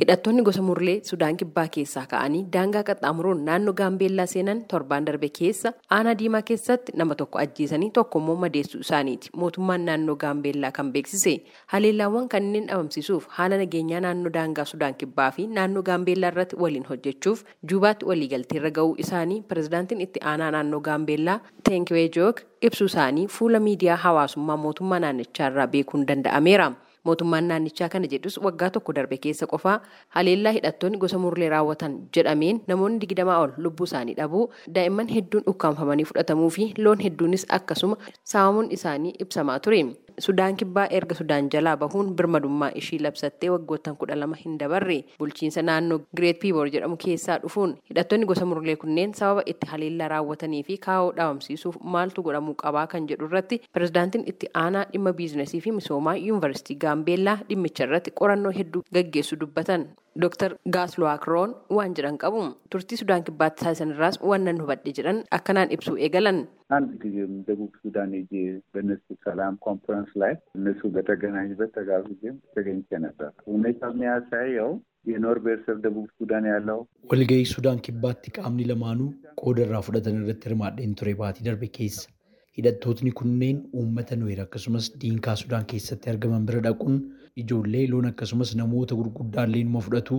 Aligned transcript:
Hidhattoonni 0.00 0.42
gosa 0.46 0.62
Murlee 0.62 1.00
Sudaan 1.06 1.36
Kibbaa 1.40 1.64
keessaa 1.76 2.04
ka'anii 2.10 2.42
daangaa 2.56 2.82
qaxxaamuruun 2.88 3.40
naannoo 3.48 3.72
Gaambeellaa 3.80 4.26
seenan 4.32 4.60
torbaan 4.72 5.06
darbe 5.08 5.28
keessa 5.38 5.72
aanaa 5.96 6.14
diimaa 6.20 6.42
keessatti 6.50 6.92
nama 7.00 7.14
tokko 7.22 7.38
ajjeesanii 7.42 7.90
tokko 7.98 8.18
immoo 8.22 8.36
madeessuu 8.44 8.80
isaaniiti. 8.86 9.30
Mootummaan 9.42 9.84
naannoo 9.90 10.16
Gaambeellaa 10.22 10.70
kan 10.78 10.92
beeksise 10.92 11.34
haleellaawwan 11.74 12.28
kanneen 12.36 12.68
dhabamsiisuuf 12.70 13.26
haala 13.40 13.58
nageenyaa 13.64 14.00
naannoo 14.06 14.32
daangaa 14.38 14.64
Sudaan 14.72 14.94
Kibbaa 15.02 15.30
fi 15.38 15.46
naannoo 15.58 15.82
Gaambeellaa 15.90 16.30
irratti 16.36 16.56
waliin 16.64 16.86
hojjechuuf 16.94 17.44
juubaatti 17.72 18.06
waliigalteerra 18.12 18.70
ga'uu 18.80 18.94
isaanii 19.06 19.42
pirezidaantiin 19.52 20.00
itti 20.08 20.20
aanaa 20.32 20.50
naannoo 20.58 20.80
Gaambeellaa 20.90 21.40
Teenkiwee 21.70 22.08
Joog 22.18 22.44
ibsuu 22.62 22.86
isaanii 22.94 23.26
fuula 23.38 23.60
miidiyaa 23.70 23.96
hawaasummaa 24.08 24.56
mootummaa 24.66 25.00
naannichaa 25.06 25.50
irraa 25.50 25.66
beekuun 25.66 26.06
danda'ameera. 26.12 26.72
Mootummaan 27.04 27.48
naannichaa 27.50 27.88
kana 27.94 28.08
jedhus 28.14 28.38
waggaa 28.46 28.70
tokko 28.76 28.92
darbe 28.98 29.16
keessa 29.26 29.46
qofaa 29.52 29.76
haleellaa 30.16 30.52
hidhattoonni 30.56 30.98
gosa 31.04 31.18
murlee 31.24 31.48
raawwatan 31.54 31.94
jedhameen 32.16 32.60
namoonni 32.72 33.00
digdamaa 33.04 33.38
ol 33.44 33.52
lubbuu 33.66 33.88
isaanii 33.90 34.16
dhabuu 34.20 34.44
daa'imman 34.78 35.12
hedduun 35.16 35.46
ukkaamfamanii 35.54 36.08
fudhatamuu 36.10 36.50
fi 36.58 36.68
loon 36.84 37.04
hedduunis 37.06 37.46
akkasuma 37.60 37.96
saamamuun 38.34 38.70
isaanii 38.78 39.14
ibsamaa 39.26 39.58
ture. 39.68 39.82
Sudaan 40.18 40.56
kibbaa 40.60 40.86
erga 40.98 41.14
Sudaan 41.14 41.48
jalaa 41.54 41.76
bahuun 41.80 42.08
birmadummaa 42.18 42.70
ishii 42.80 42.98
labsattee 43.06 43.50
waggoottan 43.54 43.96
kudha 44.00 44.16
lama 44.18 44.36
hin 44.40 44.56
dabarre 44.62 44.96
bulchiinsa 45.18 45.62
naannoo 45.68 45.98
Gireet 46.16 46.40
Piiboor 46.44 46.70
jedhamu 46.74 46.96
keessaa 47.04 47.36
dhufuun 47.44 47.76
hidhattoonni 47.90 48.26
gosa 48.32 48.46
murlee 48.52 48.76
kunneen 48.84 49.14
sababa 49.20 49.44
itti 49.52 49.66
haleellaa 49.74 50.08
raawwatanii 50.14 50.62
fi 50.70 50.78
kaa'oo 50.88 51.12
dhabamsiisuuf 51.20 51.78
maaltu 51.96 52.22
godhamuu 52.30 52.56
qabaa 52.64 52.86
kan 52.96 53.06
jedhu 53.12 53.30
irratti 53.30 53.60
pirezidaantiin 53.78 54.26
itti 54.34 54.50
aanaa 54.64 54.84
dhimma 54.92 55.12
biizinasii 55.22 55.60
fi 55.68 55.72
misoomaa 55.78 56.16
yuunivarsiitii 56.24 56.78
Gaambeellaa 56.86 57.38
dhimmicha 57.48 57.84
irratti 57.88 58.10
qorannoo 58.22 58.52
hedduu 58.60 58.82
gaggeessu 58.98 59.40
dubbatan. 59.40 59.88
Dr. 60.23 60.49
Gaasluwaakroon 60.75 61.51
waan 61.77 61.93
jedhan 61.97 62.17
qabu 62.23 62.41
turtii 62.73 62.97
Sudaan 63.01 63.23
kibbaatti 63.29 63.63
taasisan 63.65 63.93
irraas 63.95 64.17
waan 64.31 64.43
nan 64.47 64.59
hubadhe 64.63 64.93
jedhan 64.99 65.23
akkanaan 65.39 65.73
ibsuu 65.77 65.97
eegalan. 66.07 66.39
አንድ 66.75 66.91
ጊዜም 67.01 67.33
ደቡብ 67.47 67.71
ሱዳን 67.81 68.11
ሄጄ 68.17 68.31
በእነሱ 68.73 69.03
ሰላም 69.25 69.55
ኮንፈረንስ 69.65 70.11
ላይ 70.21 70.31
እነሱ 70.57 70.81
በተገናኙበት 70.95 71.71
ተጋብዤም 71.77 72.37
ተገኝቼ 72.55 72.89
ነበር። 73.05 73.29
ሁኔታ 73.53 73.81
የሚያሳየው 73.91 74.71
የኖር 75.11 75.37
ብሔረሰብ 75.45 75.77
ደቡብ 75.85 76.07
ሱዳን 76.19 76.45
ያለው 76.53 76.79
walga'ii 77.11 77.45
sudaan 77.53 77.79
kibbaatti 77.87 78.29
qaamni 78.37 78.65
lamaanuu 78.71 79.09
qooda 79.41 79.61
irraa 79.65 79.83
fudhatan 79.87 80.19
irratti 80.21 80.47
hirmaadheen 80.49 80.93
ture 80.99 81.13
baatii 81.21 81.45
darbe 81.47 81.67
keessa 81.77 82.05
Hidhattootni 82.58 83.10
kunneen 83.20 83.58
uummata 83.80 84.16
nuweer 84.20 84.40
akkasumas 84.44 84.86
diinkaa 85.02 85.36
sudaan 85.42 85.66
keessatti 85.72 86.10
argaman 86.12 86.46
bira 86.48 86.60
dhaquun 86.66 86.96
ijoollee 87.42 87.84
loon 87.92 88.06
akkasumas 88.10 88.54
namoota 88.60 88.94
gurguddaallee 89.00 89.62
numa 89.68 89.80
fudhatu 89.86 90.18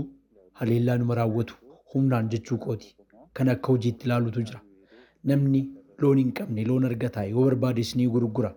haleellaa 0.62 0.98
numa 1.02 1.16
raawwatu 1.20 1.56
humnaan 1.94 2.30
jechuu 2.36 2.58
kooti 2.66 2.96
kan 3.40 3.50
akka 3.56 3.74
hojiitti 3.76 4.06
ilaalutu 4.10 4.42
jira 4.52 4.62
namni 5.32 5.62
loon 6.04 6.18
hin 6.24 6.32
qabne 6.40 6.66
loon 6.72 6.86
argataa 6.92 7.26
yoo 7.34 7.44
barbaades 7.50 7.92
ni 8.02 8.08
gurgura 8.16 8.54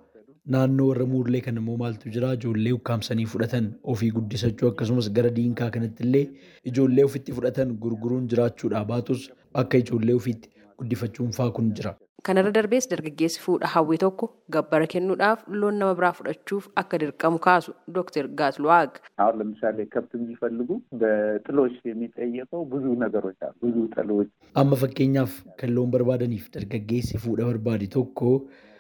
naannoo 0.55 0.87
warra 0.91 1.07
muurlee 1.15 1.41
kan 1.49 1.57
immoo 1.63 1.77
maaltu 1.83 2.11
jira 2.19 2.31
ijoollee 2.39 2.73
ukkaamsanii 2.79 3.27
fudhatan 3.35 3.69
ofii 3.95 4.11
guddisachuu 4.21 4.69
akkasumas 4.73 5.11
gara 5.19 5.31
diinkaa 5.41 5.71
kanatti 5.79 6.03
illee 6.07 6.25
ijoollee 6.73 7.05
ofitti 7.11 7.33
fudhatan 7.41 7.75
gurguruun 7.85 8.29
jiraachuudhaa 8.35 8.85
baatus 8.95 9.29
akka 9.65 9.79
ijoollee 9.85 10.15
ofiitti 10.23 10.51
guddifachuun 10.79 11.31
faa 11.39 11.51
kun 11.59 11.69
jira. 11.81 11.95
Kanarra 12.28 12.52
darbees 12.56 12.86
dargaggeessi 12.92 13.40
fuudha 13.44 13.68
hawwii 13.74 13.98
tokko 14.04 14.26
gabbara 14.56 14.88
kennuudhaaf 14.94 15.44
loon 15.60 15.76
nama 15.82 15.94
biraa 16.00 16.12
fudhachuuf 16.18 16.66
akka 16.82 16.98
dirqamu 17.04 17.40
kaasu 17.46 17.72
Dr. 17.98 18.24
Gaasluwaag. 18.40 18.92
አሁን 19.24 19.36
ለምሳሌ 19.42 19.78
ከብት 19.94 20.12
የሚፈልጉ 20.18 20.70
በጥሎች 21.02 21.76
የሚጠየቀው 21.90 22.64
ብዙ 22.74 22.86
ነገሮች 23.04 23.38
አሉ። 23.48 23.54
ብዙ 23.66 23.76
ጥሎች 23.96 24.30
Amma 24.62 24.76
fakkeenyaaf 24.84 25.34
kan 25.62 25.72
loon 25.78 25.90
barbaadaniif 25.96 26.46
dargaggeessi 26.58 27.22
fuudha 27.26 27.46
barbaade 27.52 27.88
tokko 27.98 28.32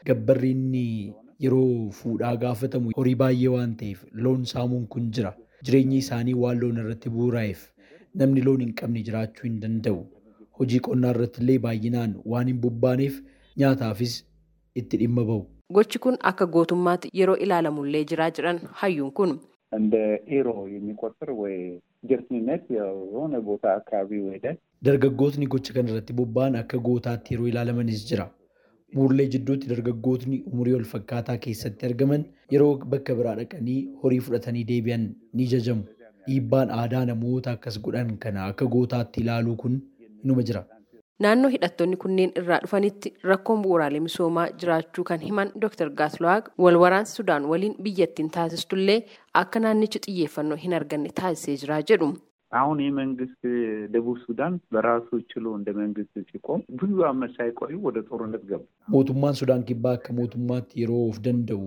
gabbarri 0.10 0.52
inni 0.58 0.86
yeroo 1.46 1.72
fuudhaa 2.02 2.36
gaafatamu 2.44 2.94
horii 3.00 3.18
baay'ee 3.24 3.52
waan 3.56 3.74
ta'eef 3.82 4.00
loon 4.26 4.42
saamuun 4.54 4.86
kun 4.96 5.06
jira. 5.16 5.32
Jireenyi 5.66 5.98
isaanii 6.04 6.38
waan 6.44 6.58
loon 6.64 6.80
irratti 6.84 7.14
bu'uuraa'eef 7.16 7.62
namni 8.22 8.42
loon 8.48 8.62
hin 8.66 8.74
qabne 8.82 9.02
jiraachuu 9.10 9.48
hin 9.50 9.58
danda'u. 9.66 10.00
hojii 10.59 10.81
qonnaa 10.89 11.11
irrattillee 11.17 11.59
baay'inaan 11.67 12.15
waan 12.35 12.47
hin 12.53 12.61
bobbaaneef 12.67 13.21
nyaataafis 13.63 14.19
itti 14.83 14.97
dhimma 15.05 15.25
bahu. 15.31 15.47
Gochi 15.79 15.99
kun 15.99 16.17
akka 16.31 16.47
gootummaatti 16.57 17.11
yeroo 17.21 17.37
ilaalamullee 17.47 18.05
jiraa 18.13 18.31
jiran 18.39 18.61
hayyuun 18.83 19.13
kun. 19.21 19.39
Dargaggootni 24.87 25.47
gocha 25.47 25.73
kana 25.75 25.89
irratti 25.91 26.13
bobba'an 26.21 26.57
akka 26.61 26.79
gootaatti 26.79 27.35
yeroo 27.35 27.47
ilaalamanis 27.49 28.05
jira. 28.09 28.27
Muurlee 28.95 29.27
jidduutti 29.35 29.69
dargaggootni 29.73 30.43
umurii 30.53 30.73
wal 30.77 30.85
fakkaataa 30.93 31.37
keessatti 31.45 31.87
argaman 31.89 32.25
yeroo 32.55 32.73
bakka 32.95 33.15
biraa 33.21 33.35
dhaqanii 33.41 33.79
horii 34.03 34.21
fudhatanii 34.27 34.65
deebi'an 34.71 35.07
ni 35.33 35.47
jajamu. 35.53 35.85
Dhiibbaan 36.27 36.71
aadaa 36.81 37.05
namoota 37.11 37.51
akkas 37.57 37.79
godhan 37.87 38.11
kana 38.25 38.45
akka 38.51 38.67
gootaatti 38.75 39.21
ilaaluu 39.25 39.57
kun 39.63 39.81
inuma 40.24 40.44
jira. 40.50 40.64
naannoo 41.26 41.50
hidhattoonni 41.54 41.98
kunneen 42.04 42.32
irraa 42.40 42.58
dhufanitti 42.64 43.10
rakkoon 43.30 43.62
bu'uuraalee 43.64 44.00
misoomaa 44.08 44.44
jiraachuu 44.64 45.04
kan 45.10 45.20
himan 45.28 45.52
Dr. 45.64 45.90
Gaasluwaag 46.00 46.50
wal 46.66 46.76
waraansi 46.84 47.16
Sudaan 47.20 47.46
waliin 47.52 47.74
biyyattiin 47.86 48.30
taasistullee 48.36 48.98
akka 49.42 49.60
naannichi 49.64 50.00
xiyyeeffannoo 50.06 50.58
hin 50.66 50.74
arganne 50.80 51.10
taasisee 51.22 51.58
jira 51.66 51.82
jedhu. 51.92 52.10
አሁን 52.60 52.78
ይህ 52.84 52.92
መንግስት 53.00 53.40
ደቡብ 53.94 54.18
ሱዳን 54.26 54.54
በራሱ 54.74 55.08
ችሎ 55.32 55.46
እንደ 55.58 55.70
መንግስት 55.80 56.14
ሲቆም 56.30 56.62
ብዙ 56.82 56.94
ዓመት 57.10 57.32
ሳይቆዩ 57.38 57.74
ወደ 57.88 57.98
ጦርነት 58.10 58.44
ገቡ። 58.52 58.62
Mootummaan 58.94 59.36
Sudaan 59.40 59.64
kibbaa 59.70 59.94
akka 59.98 60.14
mootummaatti 60.20 60.80
yeroo 60.84 61.02
of 61.10 61.18
danda'u 61.26 61.66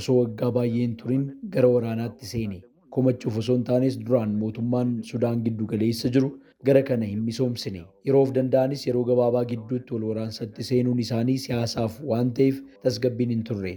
osoo 0.00 0.16
waggaa 0.20 0.50
baay'ee 0.56 0.82
hin 0.86 0.96
turin 1.02 1.22
gara 1.54 1.68
waraanaatti 1.74 2.26
seene. 2.32 2.58
Komachuuf 2.96 3.36
osoo 3.42 3.56
hin 3.58 3.64
taanes 3.70 3.98
duraan 4.08 4.32
mootummaan 4.42 4.90
Sudaan 5.10 5.44
giddu 5.46 5.64
galeessa 5.74 6.10
jiru 6.16 6.30
gara 6.69 6.81
kana 6.89 7.05
hin 7.11 7.21
misoomsine. 7.27 7.81
Yeroo 8.07 8.21
of 8.27 8.31
danda'anis 8.37 8.87
yeroo 8.87 9.03
gabaabaa 9.11 9.43
gidduutti 9.51 9.93
wal 9.95 10.03
waraansatti 10.09 10.63
seenuun 10.69 10.99
isaanii 11.05 11.37
siyaasaaf 11.45 11.99
waan 12.11 12.33
ta'eef 12.39 12.59
tasgabbiin 12.83 13.29
hin 13.35 13.43
turre. 13.51 13.73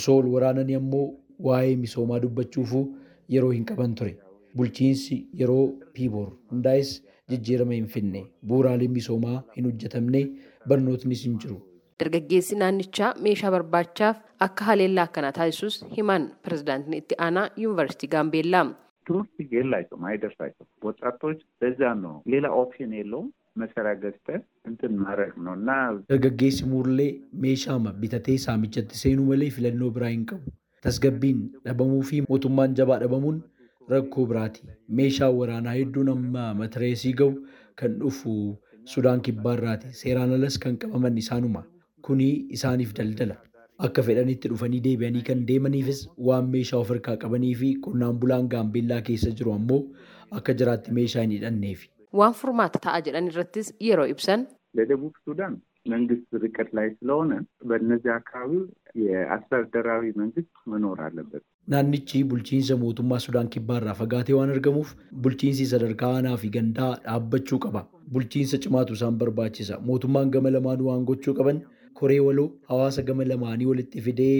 Osoo 0.00 0.16
wal 0.20 0.30
waraananii 0.36 0.74
ammoo 0.82 1.06
waa'ee 1.48 1.76
misoomaa 1.82 2.20
dubbachuufuu 2.26 2.84
yeroo 3.36 3.50
hin 3.56 3.64
qaban 3.72 3.94
ture. 4.00 4.14
Bulchiinsi 4.56 5.16
yeroo 5.40 5.66
piiboor 5.98 6.28
hundaa'es 6.50 6.90
jijjiirama 7.30 7.74
hin 7.78 7.86
finne. 7.96 8.24
Bu'uuraaleen 8.46 8.90
misoomaa 8.98 9.38
hin 9.56 9.64
hojjetamne 9.70 10.20
barnootnis 10.68 11.24
hin 11.28 11.38
jiru. 11.44 11.56
Dargaggeessi 12.02 12.56
naannichaa 12.60 13.10
meeshaa 13.26 13.50
barbaachaaf 13.54 14.16
akka 14.46 14.64
haleellaa 14.70 15.04
akkanaa 15.10 15.32
taasisus 15.40 15.76
himan 15.96 16.24
pirezidaantiin 16.46 16.96
itti 17.02 17.14
aanaa 17.26 17.44
yuunivarsiitii 17.64 18.08
Gaambeellaa. 18.16 18.64
ትምህርት 19.07 19.37
የላቸውም፣ 19.55 20.03
አይደርሳቸውም። 20.09 20.69
ወጣቶች 20.87 21.39
ለዛ 21.63 21.81
ነው 22.05 22.15
ሌላ 22.33 22.45
ኦፕሽን 22.61 22.91
የለውም። 22.99 23.29
መሳሪያ 23.61 23.93
ገዝተህ 24.03 24.41
እንትን 24.69 24.91
ማድረግ 25.05 25.31
ነው 25.45 25.53
እና 25.59 25.69
Dargaggeessi 26.11 26.63
muurlee 26.73 27.07
meeshaama 27.45 27.91
bitatee 28.01 28.37
saamichatti 28.45 28.99
seenuu 29.01 29.25
malee 29.31 29.49
filannoo 29.55 29.89
biraa 29.95 30.11
hin 30.13 30.23
qabu. 30.31 30.51
Tasgabbiin 30.85 31.39
dhabamuu 31.65 32.03
fi 32.09 32.17
mootummaan 32.29 32.75
jabaa 32.79 32.99
dhabamuun 33.03 33.39
rakkoo 33.93 34.25
biraati. 34.31 34.61
Meeshaan 34.99 35.33
waraanaa 35.39 35.75
hedduun 35.79 36.11
amma 36.15 36.45
matireesii 36.61 37.13
ga'u 37.21 37.33
kan 37.81 37.99
dhufu 38.03 38.35
Sudaan 38.93 39.19
kibbaarraati. 39.25 39.89
Seeraan 40.01 40.31
alas 40.37 40.55
kan 40.63 40.77
qabaman 40.83 41.17
isaanuma. 41.23 41.61
Kuni 42.07 42.29
isaaniif 42.57 42.93
daldala. 42.99 43.35
Akka 43.87 44.01
fedhanitti 44.09 44.49
dhufanii 44.53 44.81
deebi'anii 44.87 45.23
kan 45.29 45.45
deemaniifis 45.49 46.01
waan 46.29 46.49
meeshaa 46.55 46.79
of 46.83 46.89
harkaa 46.93 47.17
qabanii 47.23 47.53
fi 47.61 47.69
qonnaan 47.87 48.19
bulaan 48.23 48.49
gaambeellaa 48.53 49.01
keessa 49.09 49.31
jiru 49.41 49.53
ammoo 49.57 49.81
akka 50.39 50.53
jiraatti 50.61 50.91
meeshaa 50.99 51.21
hin 51.25 51.35
hidhanneefi. 51.37 51.89
Waan 52.21 52.33
furmaata 52.41 52.79
ta'a 52.87 53.01
jedhan 53.09 53.31
irrattis 53.33 53.73
yeroo 53.89 54.07
ibsan 54.15 54.47
ለደቡብ 54.77 55.13
ሱዳን 55.27 55.53
መንግስት 55.91 56.27
ርቀት 56.41 56.67
ላይ 56.77 56.87
ስለሆነ 56.97 57.31
በእነዚህ 57.69 58.11
አካባቢ 58.17 58.51
የአስተዳደራዊ 59.13 60.03
መንግስት 60.21 60.51
መኖር 60.73 60.99
አለበት። 61.07 61.43
Naannichi 61.71 62.19
bulchiinsa 62.29 62.75
mootummaa 62.83 63.19
Sudaan 63.25 63.49
kibbaarraa 63.55 63.93
fagaatee 63.99 64.35
waan 64.37 64.51
argamuuf 64.53 64.91
bulchiinsi 65.25 65.65
sadarkaa 65.71 66.09
aanaa 66.17 66.37
fi 66.43 66.47
gandaa 66.55 66.91
dhaabbachuu 67.03 67.59
qaba. 67.65 67.81
Bulchiinsa 68.13 68.57
cimaatu 68.63 68.95
isaan 68.97 69.19
barbaachisa. 69.23 69.75
Mootummaan 69.89 70.31
gama 70.35 70.53
lamaanuu 70.55 70.87
waan 70.89 71.03
gochuu 71.09 71.33
qaban 71.39 71.59
koree 72.04 72.20
waloo 72.28 72.48
hawaasa 72.70 73.02
gama 73.10 73.24
lamaanii 73.32 73.66
walitti 73.72 74.00
fidee 74.08 74.38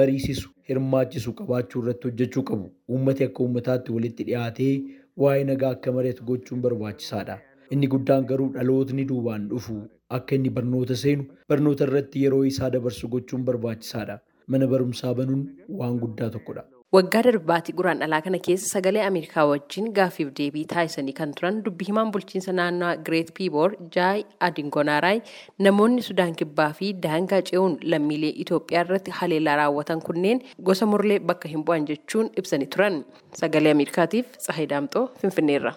mariisisu 0.00 0.50
hirmaachisu 0.68 1.32
qabaachuu 1.38 1.82
irratti 1.82 2.08
hojjechuu 2.08 2.42
qabu. 2.50 2.66
Uummati 2.90 3.24
akka 3.24 3.42
uummataatti 3.44 3.92
walitti 3.96 4.24
dhiyaatee 4.28 4.74
waa'ee 5.22 5.44
nagaa 5.48 5.70
akka 5.76 5.92
mari'atu 5.96 6.24
gochuun 6.30 6.60
barbaachisaadha. 6.66 7.38
Inni 7.74 7.88
guddaan 7.94 8.24
garuu 8.30 8.48
dhalootni 8.54 9.04
duubaan 9.10 9.48
dhufu 9.50 9.76
akka 10.18 10.34
inni 10.38 10.50
barnoota 10.58 10.96
seenu 11.02 11.24
barnoota 11.52 11.84
irratti 11.90 12.22
yeroo 12.24 12.42
isaa 12.52 12.70
dabarsu 12.76 13.08
gochuun 13.16 13.44
barbaachisaadha. 13.50 14.18
Mana 14.46 14.66
barumsaa 14.74 15.14
banuun 15.20 15.42
waan 15.80 15.98
guddaa 16.04 16.30
tokkodha. 16.36 16.64
Waggaa 16.92 17.20
darbaatii 17.24 17.72
guraan 17.76 18.00
dhalaa 18.02 18.20
kana 18.24 18.38
keessa 18.46 18.66
sagalee 18.70 19.04
Ameerikaa 19.10 19.44
wajjin 19.50 19.86
gaaffiif 19.98 20.32
deebii 20.40 20.64
taasisanii 20.72 21.14
kan 21.20 21.30
turan 21.38 21.60
dubbi 21.68 21.86
himaan 21.88 22.10
bulchiinsa 22.16 22.52
naannoo 22.58 22.90
Gireet 23.06 23.30
Piiboor 23.38 23.76
Jaay 23.96 24.24
Adingonaaraay 24.48 25.22
namoonni 25.66 26.04
Sudaan 26.08 26.34
Kibbaa 26.42 26.68
fi 26.80 26.90
daangaa 27.06 27.40
ce'uun 27.50 27.78
lammiilee 27.94 28.32
Itoophiyaa 28.44 28.84
irratti 28.88 29.10
haleellaa 29.20 29.56
raawwatan 29.62 30.02
kunneen 30.10 30.42
gosa 30.70 30.86
murlee 30.94 31.18
bakka 31.32 31.48
hin 31.54 31.64
bu'an 31.70 31.88
jechuun 31.92 32.28
ibsanii 32.42 32.68
turan. 32.76 33.00
Sagalee 33.40 33.72
Ameerikaatiif 33.78 34.36
Tsahayi 34.36 34.68
Daamxoo 34.74 35.06
Finfinneerra. 35.22 35.74